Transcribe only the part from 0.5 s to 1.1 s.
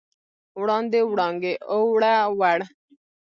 وړاندې،